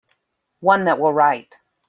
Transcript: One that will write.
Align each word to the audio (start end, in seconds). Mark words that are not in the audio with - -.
One 0.61 0.85
that 0.85 0.99
will 0.99 1.13
write. 1.13 1.57